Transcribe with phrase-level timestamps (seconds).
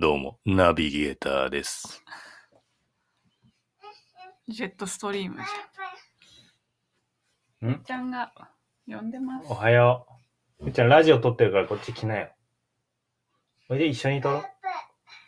[0.00, 2.02] どうも、ナビゲーターです。
[4.48, 7.70] ジェットストリームじゃん。
[7.72, 8.32] んちゃんが
[8.88, 9.54] 呼んでますお。
[9.54, 10.06] はよ
[10.58, 10.68] う。
[10.68, 12.30] うっちゃん、ラジオ撮ってるからこっち来なよ。
[13.68, 14.42] おいで、一緒に撮ろう。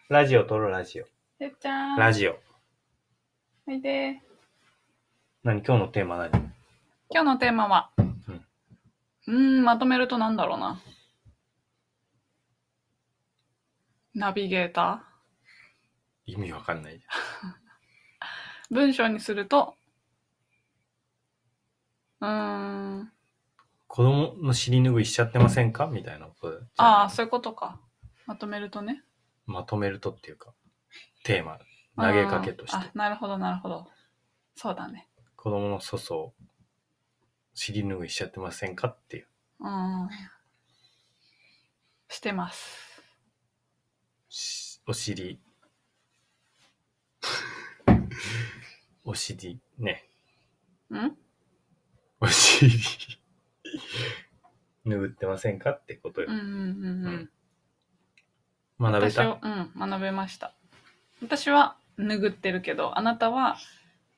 [0.08, 1.04] ラジオ撮ろう、ラジオ。
[1.38, 1.98] ゆっちゃん。
[1.98, 2.38] ラジオ。
[3.68, 4.22] おいで。
[5.44, 5.60] 何？
[5.62, 6.30] 今日のテーマ何？
[7.10, 10.80] 今日のテーマは、うーん、まとめるとなんだろうな。
[14.14, 15.04] ナビゲータ
[16.26, 17.00] 意味わかんない
[18.70, 19.76] 文章にすると、
[22.20, 23.12] うーん、
[23.86, 25.86] 子供の尻拭いしちゃってませんか？
[25.86, 27.80] みたいなことじゃないああ、そういうことか。
[28.26, 29.02] まとめるとね。
[29.46, 30.54] まとめるとっていうか、
[31.24, 31.58] テーマ、
[31.96, 32.90] 投げかけとしてあ、。
[32.94, 33.90] なるほど、なるほど。
[34.54, 35.08] そうだね。
[35.36, 36.30] 子供の粗相、
[37.54, 38.88] 尻拭いしちゃってませんか？
[38.88, 39.28] っていう。
[39.60, 40.08] うん。
[42.08, 42.91] してます。
[44.32, 45.38] しお尻、
[49.04, 50.08] お尻、ね。
[50.90, 51.10] ん？
[52.18, 52.72] お尻、
[54.86, 56.38] 拭ってませんかってことようん。
[56.38, 56.50] うんうん
[57.06, 57.30] うん。
[58.80, 59.22] 学べた？
[59.22, 60.54] 私を、うん、学べました。
[61.20, 63.58] 私は拭ってるけど、あなたは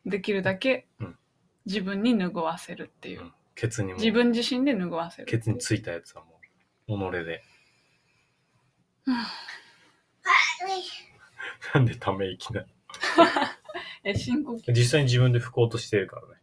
[0.07, 1.19] できるだけうん
[1.67, 3.23] 自分に拭わせるっていう。
[3.23, 5.27] うんケツにも、自分自身で拭わせる。
[5.27, 6.41] ケツについたやつはも
[6.89, 7.41] う、己で。
[11.75, 12.67] なんでため息なの？
[14.05, 14.73] え、深呼吸。
[14.73, 16.41] 実際に自分で拭こうとしてるからね。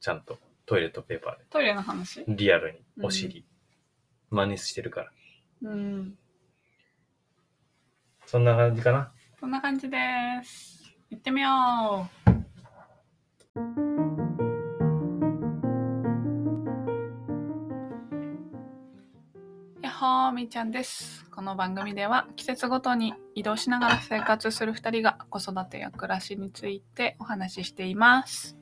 [0.00, 1.44] ちゃんと、トイレットペーパーで。
[1.50, 2.24] トイレの話？
[2.26, 3.44] リアルに、お尻。
[4.30, 5.12] 真似してるから。
[5.62, 6.18] うん。
[8.26, 9.12] そんな感じかな？
[9.40, 9.98] こんな感じで
[10.44, 10.82] す。
[11.10, 12.08] 行ってみよ
[14.34, 14.37] う。
[20.08, 21.26] やっほーみーちゃんです。
[21.30, 28.56] この番組では季節ごとに移動しながら生活する2人が子育てや暮らしについてお話ししています。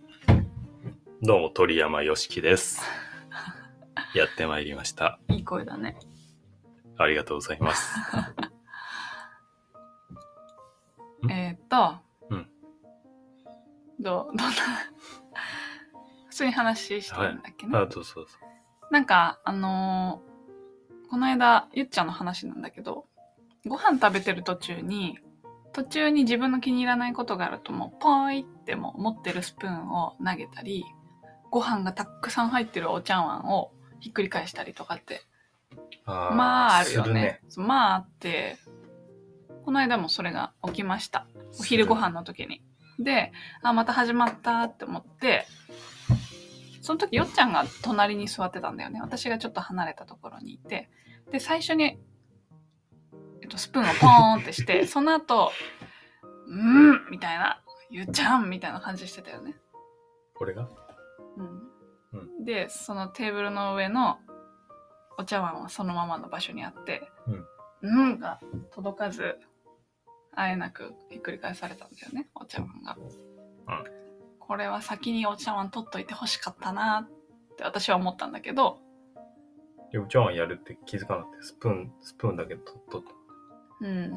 [1.23, 2.83] どうも、鳥山よしきです。
[4.13, 5.21] やってまいりました。
[5.29, 5.97] いい声だね。
[6.99, 7.97] ありがとうございます。
[11.27, 12.51] ん えーっと、うん
[14.01, 14.53] どう、どんな、
[16.29, 17.79] 普通に話してるんだっけね。
[17.79, 18.37] あ、どうぞどうぞ。
[18.91, 20.36] なんか、あのー
[21.11, 23.07] この間、ゆっちゃんの話なんだけど、
[23.67, 25.19] ご飯食べてる途中に、
[25.73, 30.85] 途中に自分の気に入らないことがあるともう、ポーイってもう持ってるスプーンを投げたり、
[31.51, 35.23] ご飯がたくさん入ってるお茶碗をひっくり返したりとかって、
[36.05, 37.41] あーまああるよねね。
[37.57, 38.57] まああって、
[39.65, 41.27] この間もそれが起きました。
[41.59, 42.63] お昼ご飯の時に。
[42.99, 45.47] で、あ、また始まったって思って、
[46.87, 49.01] その時よっちゃんが隣に座ってたんだよね。
[49.01, 50.89] 私がちょっと離れたところにいて。
[51.33, 51.99] で、最初に、
[53.43, 55.51] えっと、スプーンをポーンってして、 その後、
[56.47, 57.61] うんみたいな、
[57.91, 59.57] ゆっちゃんみたいな感じしてたよね。
[60.35, 60.69] これが？
[61.37, 64.21] うんうで、そのテーブルの上の
[65.19, 67.11] お茶碗はそのままの場所にあって、
[67.83, 68.39] うん、が
[68.71, 69.41] 届かず、
[70.37, 72.97] あえなくひっくり返されたんだよね、お茶碗が。
[74.47, 78.79] これは先にお茶碗取っといてほしかったなって私は思ったんだけど、
[79.93, 83.03] ようちゃんはやるって気づかなくて、スプーン、スプーンだけ取っとっ
[83.81, 84.11] うん。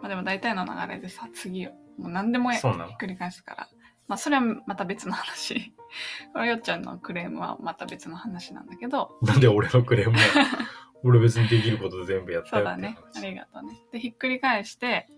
[0.00, 3.68] まあでも大体の流れでさ、次を、もう何でもひっくり返すから。
[4.08, 5.74] まあそれはまた別の話。
[6.32, 9.32] これよっちゃんのクレームはまた別の話なんだけど、た。
[9.32, 10.16] なんで俺のクレーム
[11.02, 12.96] 俺別にできること全部やったよそうだね。
[13.14, 13.80] ありがとうね。
[13.92, 15.08] で、ひっくり返して、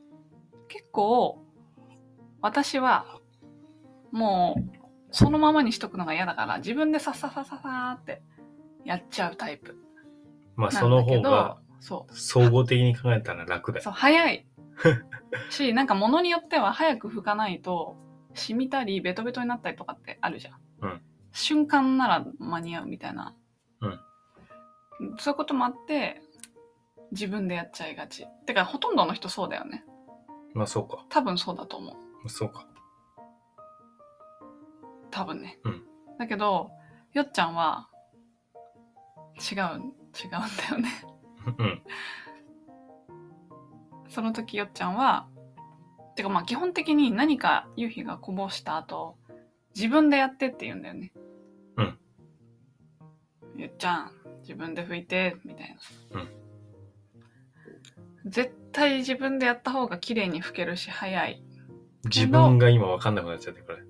[0.69, 1.45] 結構、
[2.41, 3.19] 私は、
[4.13, 8.23] もう、そのままにしとくのが嫌だから、自分でさっささささーって
[8.85, 9.77] やっちゃうタイプ
[10.57, 11.03] まあその。
[11.03, 12.15] 方がそう。
[12.17, 13.83] 総合的に考えたら楽だよ。
[13.83, 14.47] そう、早い。
[15.51, 17.97] し、なんか物によっては早く拭かないと、
[18.35, 20.59] 染みたり、ベトベトになったりとかってあるじゃん。
[20.83, 21.01] うん
[21.35, 23.35] 瞬間なら間に合うみたいな。
[23.81, 24.01] うん
[25.19, 26.21] そういうこともあって、
[27.11, 28.27] 自分でやっちゃいがち。
[28.47, 29.85] てか、ほとんどの人そうだよね。
[30.55, 31.05] まあそうか。
[31.09, 32.29] 多分そうだと思う。
[32.29, 32.67] そうか。
[35.13, 35.61] 多分ね。
[35.65, 35.83] うん
[36.19, 36.71] だけど、
[37.15, 37.89] よっちゃんは、
[39.37, 39.89] 違う、違うんだ
[40.71, 40.91] よね。
[41.59, 41.83] うん。
[44.09, 45.27] その時よっちゃんは、
[46.15, 49.17] てかまあ基本的に何か夕日がこぼした後、
[49.75, 51.13] 自分でやってって言うんだよね。
[51.77, 51.99] うん。
[53.57, 54.13] ゆっちゃん、
[54.43, 55.77] 自分で拭いて、みたい
[56.13, 56.21] な。
[56.21, 56.29] うん
[58.25, 61.43] 絶対自分でやった方が綺麗に拭けるし早い。
[62.05, 63.82] 自分が今わかんなくなっちゃって、これ。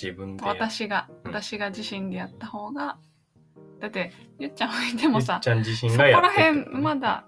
[0.00, 0.44] 自分で。
[0.44, 0.50] や。
[0.50, 1.30] 私が、うん。
[1.30, 2.98] 私が自身でやった方が、
[3.80, 7.24] だって、ゆっちゃん拭いてもさゆっ、ちゃん自身そこらがやってって辺まだ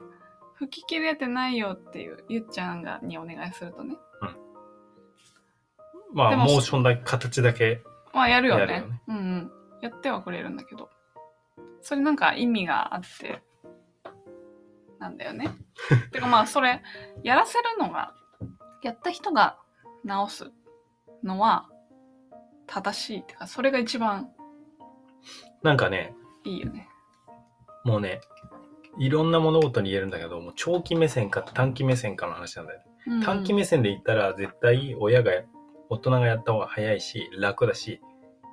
[0.60, 3.96] 拭ききれてないよっていうゆっちゃんがにお願いするとね。
[6.12, 7.82] まあ、モーションだけ、形だけ。
[8.12, 8.60] まあやるよね。
[8.60, 9.02] やるよね。
[9.08, 9.50] うんうん。
[9.80, 10.90] やってはくれるんだけど。
[11.80, 13.42] それなんか意味があって
[15.00, 15.50] なんだよね。
[16.12, 16.80] てかまあそれ
[17.24, 18.14] やらせるのが
[18.82, 19.58] やった人が
[20.04, 20.52] 直す
[21.24, 21.68] のは
[22.72, 24.30] 正しいってかそれが一番
[25.62, 26.14] なんかね、
[26.44, 26.88] いいよね。
[27.84, 28.20] もうね、
[28.98, 32.84] いろんな物事に言えるんだけど、もう長期目線か短期目線かの話なんだよね。
[33.06, 33.22] うん。
[33.22, 35.32] 短期目線で言ったら、絶対親が、
[35.88, 38.00] 大人がやった方が早いし、楽だし、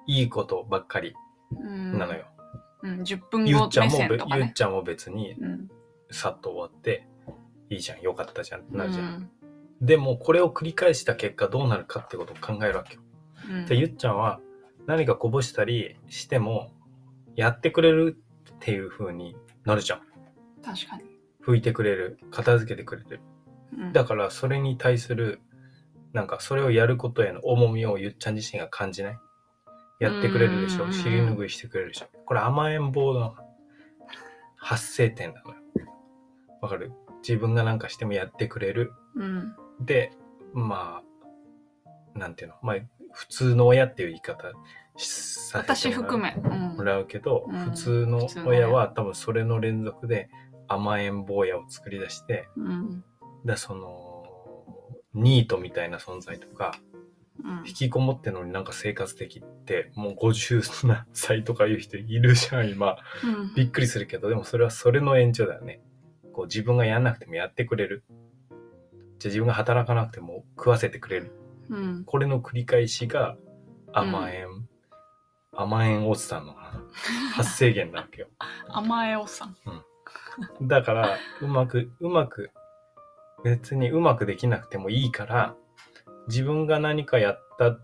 [0.05, 1.15] いいことばっかり
[1.51, 1.97] うん。
[1.97, 2.25] なのよ。
[2.83, 4.43] うん、10分ゆ後目っちゃんもべ、線とかね。
[4.43, 5.67] ゆっちゃんも別に、うん。
[6.11, 7.07] さっと終わって、
[7.69, 9.31] いいじゃん、よかったじゃんってなるじゃん。
[9.81, 13.01] でも、これを繰り返した結果どうなるかってことを考えるわけよ。
[13.49, 14.39] うんで、ゆっちゃんは
[14.85, 16.71] 何かこぼしたりしても、
[17.35, 18.17] やってくれる
[18.51, 19.35] っていう風に
[19.65, 20.01] なるじゃん。
[20.63, 21.03] 確かに、
[21.45, 22.19] 拭いてくれる。
[22.31, 23.21] 片付けてくれる。
[23.77, 25.41] うんだから、それに対する、
[26.11, 29.17] なんか、それをやることへの重みをゆっちゃん自身が感じない？
[29.99, 30.85] やってくれるでしょ？
[30.85, 32.07] うん尻拭いしてくれるでしょ？
[32.25, 33.35] これ甘えん坊の
[34.57, 35.57] 発生点なのよ。
[36.61, 36.91] わかる？
[37.21, 38.91] 自分がなんかしてもやってくれる。
[39.15, 40.11] うんで、
[40.53, 41.01] ま
[42.15, 42.55] あ、なんていうの？
[42.63, 42.75] まあ、
[43.19, 44.53] 普通の親っていう言い方
[44.95, 45.03] さ
[45.51, 50.29] せ私てもらうもらうけど、うん普通の親親は多分それの連続で
[50.69, 53.03] 甘えん坊やを作り出して、うん
[53.43, 54.23] だその、
[55.13, 56.75] ニートみたいな存在とか、
[57.43, 62.95] うん引きこもってんのになんか生活的って、もう50何歳とかいう人いるじゃん、今。
[63.23, 65.81] うんびっくりするけど、でもそれはそれの延長だよね。
[66.31, 68.05] こう自分がやんなくてもやってくれる。
[69.19, 71.38] じゃあ自分が働かなくても食わせてくれる。
[71.69, 72.03] うん。
[72.05, 73.37] これの繰り返しが
[73.93, 74.67] 甘えん、
[75.51, 76.55] 甘えんおっさんの
[77.33, 78.27] 発生源なわけよ。
[78.69, 79.55] 甘えおさん。
[80.61, 82.51] だから、うまく、うまく、
[83.43, 85.55] 別にうまくできなくてもいいから、
[86.27, 87.77] 自分が何かやった、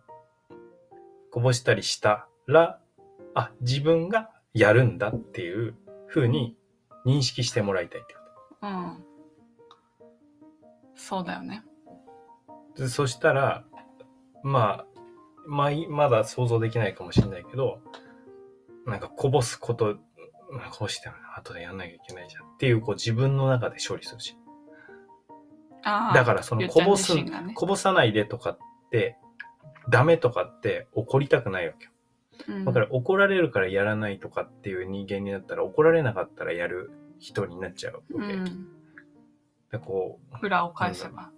[1.32, 2.80] こぼしたりしたら、
[3.34, 5.76] あ、自分がやるんだっていう
[6.08, 6.58] 風に
[7.06, 8.20] 認識してもらいたいってこ
[8.62, 9.06] うん。
[10.96, 11.64] そうだよね。
[12.88, 13.66] そしたら、
[14.45, 14.86] まあ、
[15.47, 17.80] まあ、いまだ想像できないかもしれないけど、
[18.86, 19.97] なんかこぼすこと、
[20.51, 24.38] まあこうして後でやんなきゃいけないじゃんっていう、こう自分の中で処理するし。
[25.83, 28.57] ああだからそのこぼすねこぼさないでとかっ
[28.92, 29.18] て、
[29.89, 31.91] ダメとかって怒りたくないわけよ。
[32.48, 38.33] うんだから怒られるからやらないとかっていう人間になったら怒られなかったらやる人になっちゃうわけ。
[38.33, 38.68] うん
[39.71, 41.31] でこう、裏を返せば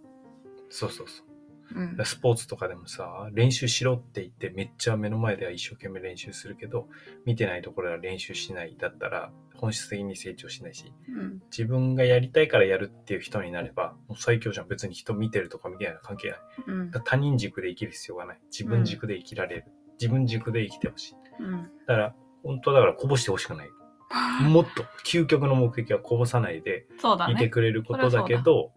[0.69, 1.26] そうそうそう。
[1.75, 6.87] うんでスポーツとかでもさ、練習しろって言ってめっちゃ目の前では一生懸命練習するけど、
[7.25, 14.67] 見てないところは練習しないだったら本質的に成長しないし、うん自分がやりたいからやるっていう人になれば、もう最強じゃん。
[14.67, 16.39] 別に人見てるとか見てないの関係ない。
[16.67, 18.39] うん他人軸で生きる必要がない。
[18.51, 19.65] 自分軸で生きられる。
[19.99, 21.15] 自分軸で生きてほしい。
[21.39, 23.69] うんだから、本当だからこぼしてほしくない。
[24.47, 26.87] もっと、究極の目的はこぼさないで
[27.29, 28.71] いてくれることだけど、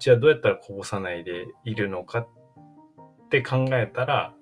[0.00, 2.28] じゃあどうやったらこぼさないでいるのかっ
[3.30, 4.34] て考えたら、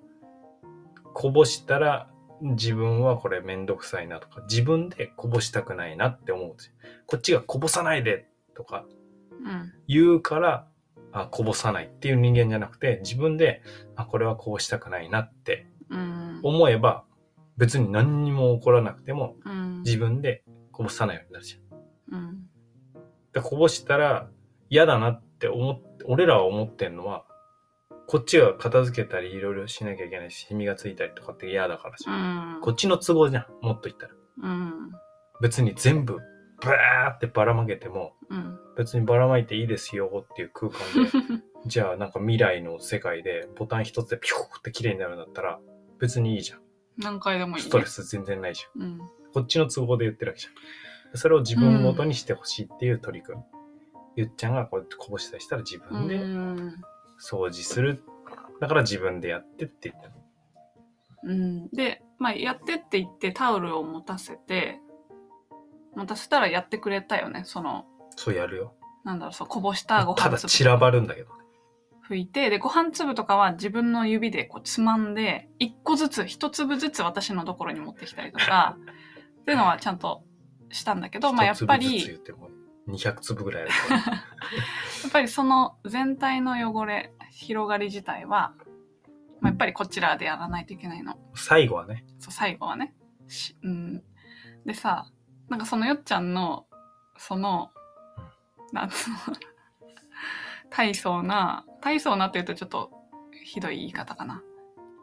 [1.13, 2.09] こぼしたら
[2.41, 6.73] 自分はこれめんどくさいなとか、自分でこぼしたくないなって思うんですよ。
[7.07, 8.85] こっちがこぼさないでとか
[9.31, 10.67] うん言うから、
[11.11, 13.61] あ、こぼさないっていう人間じゃなくて、自分で、
[13.95, 17.03] あ、これはこうしたくないなってうん思えば、
[17.57, 22.17] 別に何にも起こらなくても、うん自分でこぼさないようになるじゃん。
[22.17, 22.49] うん
[23.33, 24.29] で、こぼしたら
[24.69, 27.25] 嫌だなって思って、俺らは思ってんのは、
[28.07, 32.57] こっちが片付けたりいろいろしなきゃいけないし、シミがついたりとかって嫌だからじうゃん。
[32.59, 34.13] んこっちの都合じゃん、もっと言ったら。
[34.43, 34.91] うん
[35.41, 36.17] 別に全部、
[36.61, 40.79] ブワーってばらまけても、うん別にばらまいていいですよっていう空間
[41.37, 45.59] で、 じゃあなんか未来の世界でボタン一つでピューって綺麗になるんだったら、
[45.99, 46.59] 別にいいじゃん。
[46.97, 48.81] 何回でもいいねストレス全然ないじゃん。
[48.81, 48.99] うん
[49.33, 50.49] こっちの都合で言ってるわけじゃ
[51.13, 51.17] ん。
[51.17, 53.43] それを自分ごとにしてほしいっていう取り組み。
[54.17, 56.75] ゆっちゃんがこうやってこぼしたりしたら自分でうん
[57.21, 58.03] 掃除する。
[58.59, 60.15] だから自分でやってって言ったの。
[61.23, 64.79] うん、で、まあ、やってって言ってタオルを持たせて
[65.95, 68.73] 持たせたらやってくれたよねそのそうやるよ。
[69.03, 71.33] なんだろうそうこぼしたごた飯粒だ散らばるんだけどね。
[72.09, 78.77] 拭いてでご飯粒とかは自分の指でこうつまんで一個ずつ一粒ずつ私のところに持ってきたりとか
[79.41, 80.23] っていうのはちゃんと
[80.71, 82.19] したんだけど、まあ、やっぱり
[82.87, 83.71] 200粒ぐらいある。
[85.03, 88.53] やっぱりその全体の汚れ広がり自体は、
[89.41, 91.17] まあ、やっぱりこちらでやらないといけないの。
[91.35, 92.05] 最後はね。
[92.19, 92.95] そう最後はね。
[93.27, 94.03] しうん、
[94.65, 95.11] でさ
[95.49, 96.65] なんかそのよっちゃんの
[97.17, 97.71] その
[98.71, 99.17] なんつうの
[100.69, 102.91] 大層な、大層なって言うとちょっと
[103.43, 104.43] ひどい言い方かな。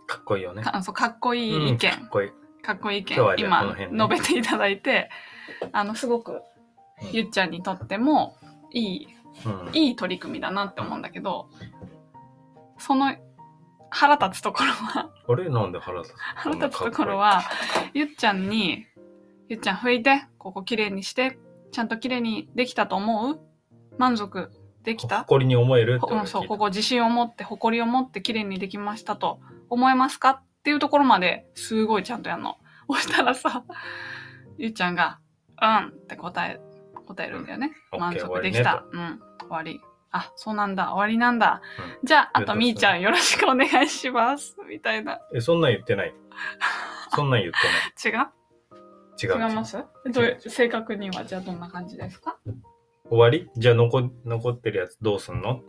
[0.07, 0.63] かっこいいよね。
[0.63, 2.31] かそうかっこいい意見、うんかっこいい。
[2.63, 5.11] かっこいい意見今ね述べていただいて、
[5.73, 6.43] あの、すごく
[7.03, 7.11] うん。
[7.13, 8.37] ゆっちゃんにとっても
[8.73, 9.09] いい、
[9.47, 9.77] うん。
[9.77, 11.49] いい取り組みだなって思うんだけど、
[12.79, 13.15] その
[13.91, 15.49] 腹立つところは、あれ？
[15.49, 17.43] なんで腹立つ腹立つところは、
[17.93, 18.87] ゆっちゃんに、
[19.49, 21.39] ゆっちゃん拭いて、ここきれいにして、
[21.71, 23.41] ちゃんときれいにできたと思う？
[23.97, 24.51] 満足
[24.83, 25.21] できた？
[25.21, 29.39] 誇りに思えるうん、そう、ここ自信を持って、誇りを持って綺麗にできましたと
[29.71, 30.31] 思えますか？
[30.31, 32.57] っていうところまですごいちゃんとやんの。
[32.89, 33.65] そしたらさ、
[34.59, 35.21] ゆっちゃんが、
[35.63, 36.61] うんって答え、
[37.07, 37.73] 答えるんだよね。
[37.93, 38.85] うん満足できた。
[38.91, 39.81] うん、終わり。
[40.11, 41.61] あ、そうなんだ、終わりなんだ。
[42.03, 44.57] うじゃあ、あとみーちゃんよろしくお願いします。
[44.69, 45.21] みたいな。
[45.35, 46.15] え、そんなん言ってない。
[47.15, 48.27] そんなん言って違うない。
[49.21, 49.49] 違う？
[49.49, 49.77] 違います？
[50.13, 52.39] どう正確にはじゃあどんな感じですか？
[53.09, 53.51] 終わり？
[53.57, 55.63] じゃあ残、残ってるやつどうすんの？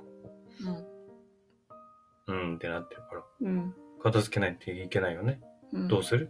[2.27, 2.35] うん。
[2.35, 3.23] うんってなってるから。
[3.41, 3.73] うん。
[4.03, 5.41] 片付けないといけないよね。
[5.73, 6.29] うん、どうする？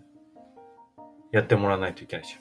[1.33, 2.39] やってもらわないといけないでしょ。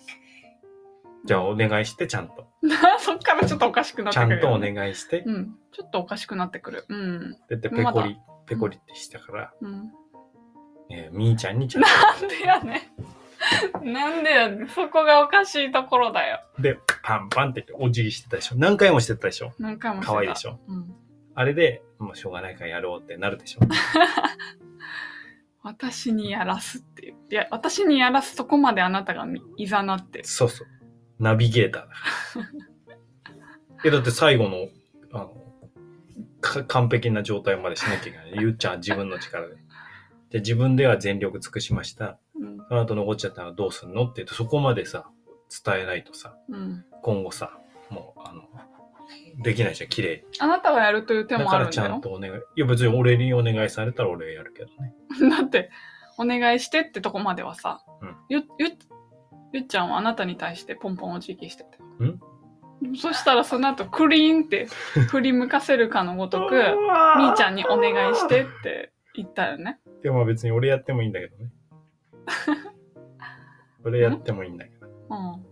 [1.25, 2.47] じゃあお願いして、ちゃんと。
[2.99, 5.23] そっからちょっとおかしくなってちゃんとお願いして。
[5.25, 5.57] うん。
[5.73, 6.85] ちょっとおかしくなってくる。
[6.88, 7.33] うん。
[7.33, 9.93] だってペコリ、ペコリってしたから、うん。
[10.90, 11.88] えーみーちゃんにちゃんと。
[11.88, 12.90] なんでやね
[13.83, 13.93] ん。
[13.93, 14.69] なんでやねん。
[14.69, 16.40] そこがおかしいところだよ。
[16.59, 18.57] で、パンパンってお辞儀してたでしょ。
[18.57, 19.52] 何回もしてたでしょ。
[19.59, 20.61] 何回もしてた可愛いでしょ。
[20.69, 20.95] うん。
[21.35, 23.61] あれで、もうしょうがないからやろうってなるでしょ。
[25.62, 27.14] 私にやらすっていう。
[27.31, 29.26] いや、私にやらすとこまであなたが
[29.57, 30.25] いざなってる。
[30.25, 30.69] そうそう。
[31.18, 31.94] ナビゲーターだか
[32.37, 33.85] ら。
[33.85, 34.68] え、だって最後の、
[35.12, 35.44] あの、
[36.40, 38.33] か完璧な状態までしなきゃいけない。
[38.40, 39.56] ゆっちゃんは自分の力で。
[40.30, 42.18] で、自分では全力尽くしました。
[42.35, 42.59] うん。
[42.68, 45.09] その後残っちゃったらどうすんのって言って、そこまでさ、
[45.64, 46.85] 伝えないとさ、うん。
[47.02, 47.59] 今後さ、
[47.90, 48.49] もう、あの、
[49.42, 51.40] できないじゃん、綺麗あなたがやるという手に。
[51.40, 52.16] だもからちゃんあるんだよ。
[52.16, 52.42] とお願い。
[52.56, 54.94] いや、別に俺にお願いされたら俺がやるけどね。
[55.37, 55.71] だって、
[56.16, 58.68] お願いしてってとこまではさ、うんゆ、ゆ、
[59.54, 62.11] ゆっちゃんはあなたに対してポンポンお辞儀してたよ。
[62.11, 62.96] ん？
[62.96, 64.66] そしたらその後クリーンって
[65.08, 66.54] 振り向かせるかのごとく、
[67.16, 69.78] みーちゃんにお願いしてって言ったよね。
[70.02, 71.50] でもまあ別に俺やってもいいんだけどね。
[73.84, 74.88] 俺やってもいいんだけど。
[74.88, 75.46] うん。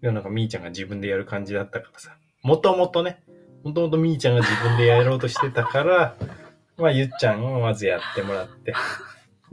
[0.00, 2.16] でもなんかみーちゃんが自分でやる感じだったからさ。
[2.42, 3.22] もともとね、
[3.64, 6.16] もともとみーちゃんが自分でやろうとしてたから、
[6.78, 8.74] まあゆっちゃんをまずやってもらって。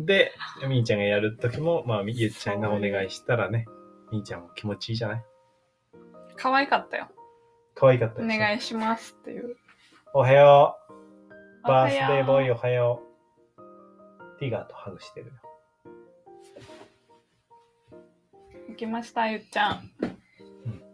[0.06, 0.34] で、
[0.68, 3.66] みーちゃんがやるときも、まあゆっちゃんがお願いしたらね、
[4.12, 5.24] みーちゃんも気持ちいいじゃない？
[6.38, 7.08] 可愛かったよ。
[7.76, 8.40] 可愛かったおでしょ？
[8.40, 9.56] 願いしますっていう。
[10.14, 10.78] おはよ
[11.64, 11.68] う。
[11.68, 12.56] バースデーボーイよ。
[12.56, 13.04] おはよ
[13.58, 14.40] う。
[14.40, 15.34] ティガーとハグしてるよ。
[18.70, 19.92] 行きました、ゆっちゃん。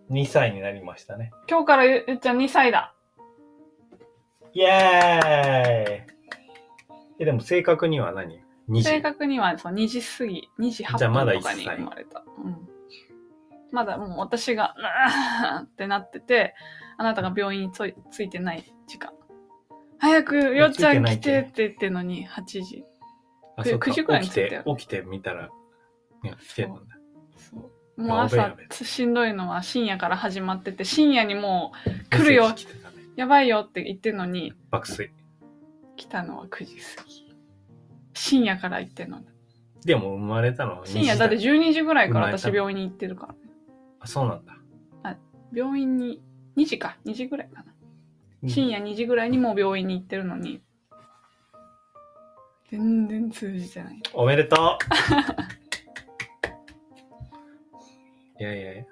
[0.10, 0.16] うん。
[0.16, 1.32] 2歳になりましたね。
[1.50, 2.94] 今日からゆゆっちゃん2歳だ。
[4.54, 6.08] イエーイ
[7.20, 8.42] え、でも正確には何？
[8.70, 9.02] ?2 正時。
[9.02, 12.24] 確にはそう2時過ぎ、2時8じゃあまだ分とかに1歳生まれた。
[12.44, 12.70] うん。
[13.72, 16.56] まだもう私が、うーんってなってて、
[16.98, 19.12] あなたが病院についついてない時間。
[20.00, 22.84] 早く、よっちゃん来てって言ってんのに、8時。
[23.56, 23.92] あ、そうか。
[23.92, 25.50] 9時くらいに起き着いたよて、起きてみたら、
[26.24, 26.82] ね、来てるんだ。
[27.38, 32.56] そうもう朝しんどいのは深夜から始まってて、深夜にもう来るよね。
[33.16, 35.12] やばいよって言ってんのに、爆睡。
[35.96, 37.27] 来たのは9時過ぎ。
[38.18, 39.26] 深夜から行ってんのに。
[39.86, 43.40] でも生まれたのは2時深夜だって12時ぐらいから私病院に行ってるからね。
[44.00, 44.58] あ、そうなんだ。
[45.54, 46.22] 病院に、
[46.58, 47.74] 2時か、2時ぐらいかな。
[48.48, 50.62] 深夜2時ぐらいにもう病院に行ってるのに、
[52.70, 54.02] 全然通じてない。
[54.14, 54.78] おめでとう
[58.42, 58.84] いやいやいや。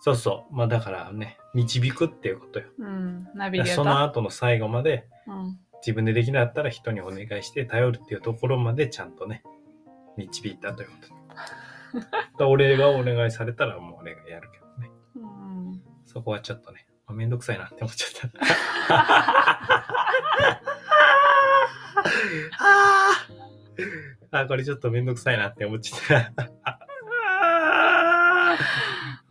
[0.00, 0.54] そうそう。
[0.54, 2.66] まあだからね、導くっていうことよ。
[2.78, 3.74] うん、ナビゲーター。
[3.76, 9.42] その後の最後まで、うん、自分でできなかったら人にお願いして頼るっていうところまでちゃんとね、
[10.16, 10.94] 導いたというこ
[11.98, 12.06] と。
[12.38, 14.90] だ俺がお願いされたらもう俺がやるけどね。
[15.16, 15.26] う
[15.74, 15.82] ん。
[16.06, 18.38] そこはちょっとね、あめんどくさいなって思っちゃった。
[24.34, 26.50] あーこれちょっとめんどくさいなって思っちゃった。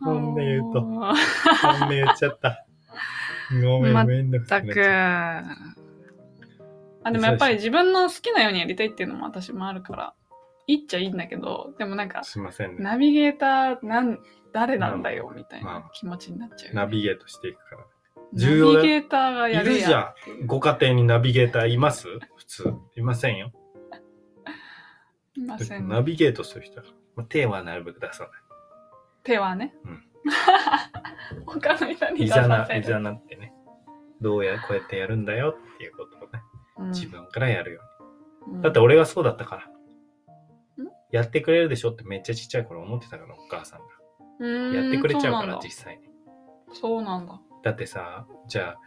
[0.00, 1.14] 本音言うとま
[1.62, 2.64] 本音言っちゃった。
[3.62, 5.81] ごめん、めんどくさったく。
[7.04, 10.14] あ、でもやっぱり自分の好きなようにやりたいっていうのも私もあるから、
[10.66, 12.82] いいっちゃいいんだけど、でもなんかた。、すいませんね。
[12.82, 14.20] ナビゲーター、なん、
[14.52, 17.84] 誰なんだよ、みたいまあな気持ちになっちゃうよね、ナビゲートしていくから。
[18.34, 20.46] 重要ナビゲーターがやるやんっていう。
[20.46, 22.06] ご家庭にナビゲーターいます？
[22.36, 22.74] 普通。
[22.96, 23.52] いませんよ。
[25.34, 28.30] いません、ナビゲートする人は、まあ、手はなるべく出さない。
[29.24, 29.74] 手はね。
[29.84, 30.04] うん
[31.46, 33.00] 他の人にい出ざないざさせる。
[33.00, 33.52] なってね。
[34.20, 36.41] どうや、こうやってやるんだよっていうことをね、うん
[36.88, 38.56] 自分からやるように。
[38.56, 39.66] うんだって俺がそうだったから
[40.84, 40.88] ん？
[41.12, 44.46] やってくれるでしょってめっちゃちっちゃい頃思ってたから、お母さんが。
[44.74, 46.08] やってくれちゃうから、実際に。
[46.72, 47.40] そうなんだ。
[47.62, 48.78] だってさ、じゃあ、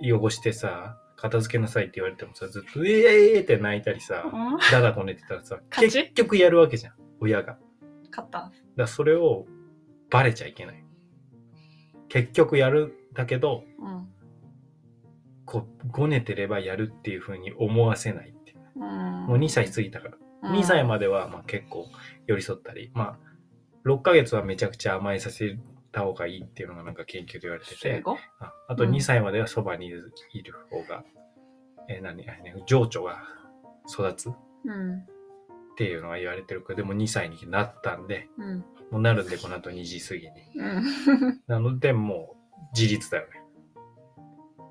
[0.00, 4.58] い汚してさ、片付けなさいって言われてもさ、ずっと、えええーって泣いたりさ、うん？
[4.72, 7.58] だだこねてたらさ、 結局やるわけじゃん、親が。
[8.10, 8.50] 勝った。
[8.76, 9.46] らそれを
[10.08, 10.82] バレちゃいけない。
[12.08, 14.08] 結局やるだけど、うん。
[15.50, 18.58] こう、ごねてればやるっていう風に思わせないっていう。
[18.76, 20.14] うん、もう2歳過ぎたから。
[20.14, 21.86] うん2歳まではまあ結構
[22.26, 25.58] 寄り添ったり、まあ、6ヶ月はめちゃくちゃ甘えさせ
[25.92, 28.02] た方がいいっていうのがなんか研究で言われてて、
[28.40, 30.12] ああとうん2歳まではそばにいる
[30.70, 31.04] 方が、
[31.90, 32.24] えー何
[32.66, 33.22] 情緒が
[33.86, 34.32] 育つっ
[34.64, 35.04] うん。
[35.76, 38.58] ていうのが言われてるけど、でも2歳になったんで、うん。
[38.90, 40.30] もうなるんでこの後2時過ぎに。
[40.56, 41.42] うん。
[41.48, 43.39] なのでもう自立だよね。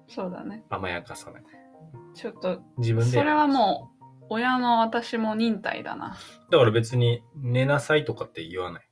[0.09, 0.63] そうだね。
[0.69, 1.43] 甘やかさない。
[2.15, 3.29] ちょっと、自分でやる。
[3.29, 6.17] それはもう、親の私も忍耐だな。
[6.51, 8.89] だから別に寝なさいとかって言わない。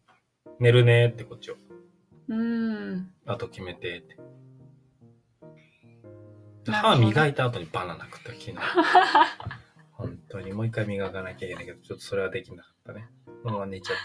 [0.59, 1.55] 寝るねってこっちを。
[2.29, 3.12] うーん。
[3.25, 4.17] あと決めてって。
[6.71, 8.55] なるほど歯磨いた後にバナナ食った昨日。
[9.93, 13.07] 本当にもう一回磨かなきゃいけないけど、ちょっとそれはできなかったね。
[13.43, 13.97] もう寝ちゃっ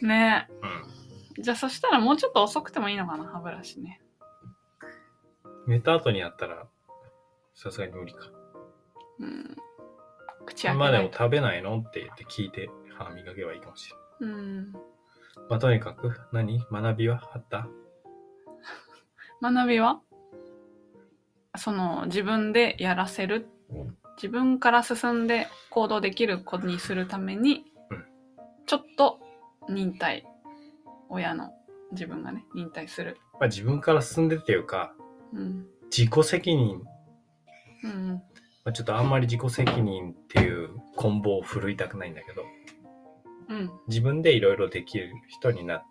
[0.00, 0.06] て。
[0.06, 0.48] ね
[1.36, 4.00] うじゃあそしたらもうちょっと遅くてもいいのかな、歯ブラシね。
[5.70, 5.72] ん。
[5.74, 6.66] 寝た後にやったら、
[7.54, 8.26] さすがに無理か。
[9.18, 9.56] うん。
[10.46, 11.12] 口開けまあでないと。
[11.12, 14.36] も食べないのって言って聞いて歯磨けばいいかもしれない。
[14.36, 14.72] うん。
[15.48, 16.64] まあとにかく、何？
[16.70, 17.68] 学びはあった？
[19.42, 20.00] 学びは？
[21.56, 23.48] その自分でやらせる？
[24.16, 28.04] 自分から進んで行動できる子にするために、うん
[28.66, 29.18] ちょっと
[29.68, 30.24] 忍耐
[31.08, 31.50] 親の
[31.90, 34.99] 自分がね忍耐するまあ自分から進んでっていうか、うん
[35.32, 36.82] 自己責任、
[37.84, 38.22] うん。
[38.64, 39.08] まあ、ちょっとあん。
[39.08, 42.14] まり自己責任っていう棍棒を振るいたくないん。
[42.14, 42.44] だけど、
[43.48, 43.70] うん。
[43.88, 45.82] 自分でいろいろできる人にな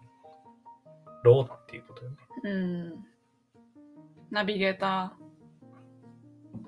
[1.23, 2.17] ろうっていうことよね。
[2.43, 3.05] うん。
[4.31, 5.17] ナビゲータ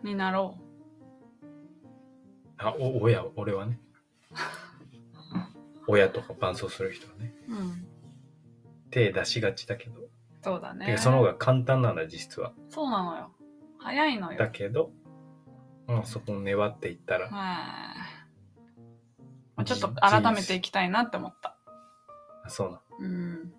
[0.04, 1.46] ーになろう
[2.58, 3.80] あ、お、親、俺はね。
[5.88, 7.34] 親とか伴奏する人はね。
[7.48, 7.88] うん。
[8.89, 10.02] 手出しがちだけど。
[10.41, 12.54] そうだねその方が簡単なんだ、実は。
[12.69, 13.32] そうなのよ
[13.77, 14.91] 早いのよだけど、
[15.88, 17.93] まあそこを粘っていったら、はいま
[19.58, 21.56] あちょっと改めていきたいなって思った
[22.47, 23.54] そうなうん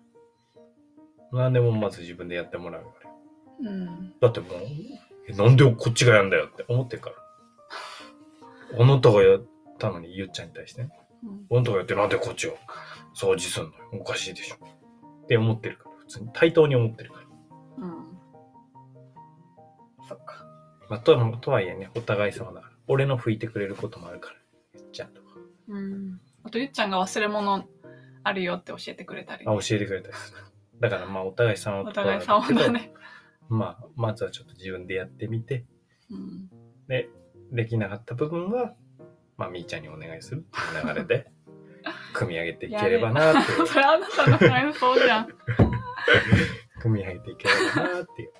[1.31, 1.39] の。
[1.39, 2.93] なんでもまず自分でやってもらうよ。
[3.61, 4.49] うんだってもう、
[5.29, 7.15] えなんでこっちがやんだよって思ってるから。
[8.81, 9.41] あなたがやっ
[9.77, 10.89] たのに、ゆっちゃんに対してね。
[11.23, 12.57] うんあなたがやってなんでこっちを
[13.15, 13.75] 掃除すんのよ。
[13.93, 14.55] おかしいでしょ。
[14.55, 15.92] って思ってるから。
[16.07, 17.85] 普通に対等に思ってるから。
[17.85, 18.17] うん。
[20.07, 20.45] そっか。
[20.89, 22.73] まあ、ととはいえね、お互い様だから。
[22.87, 24.35] 俺の拭いてくれることもあるから。
[24.75, 25.27] ゆっちゃんとか。
[25.69, 26.19] うん。
[26.43, 27.65] あとゆっちゃんが忘れ物
[28.23, 29.45] あるよって教えてくれたり。
[29.47, 30.37] あ、教えてくれたりする。
[30.79, 32.93] だからまあ、お互い様お互い様だね。
[33.49, 35.65] まあ、まずはちょっと自分でやってみて、
[36.09, 36.49] うん。
[36.87, 37.09] で、
[37.51, 38.73] できなかった部分は、
[39.37, 41.31] まあ、みーちゃんにお願いするっていう流れで、
[42.13, 43.51] 組み上げていければなって。
[43.65, 45.27] それあなたの 感想じゃん
[46.81, 48.31] 組み上げていければなっていう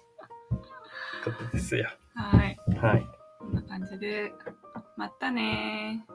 [1.24, 1.90] ことですよ。
[2.16, 3.08] はいはい。
[3.40, 4.32] こんな感じで
[4.98, 6.14] またねー